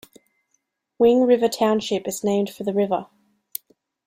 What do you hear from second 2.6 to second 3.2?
the river.